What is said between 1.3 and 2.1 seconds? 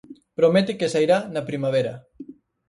na primavera.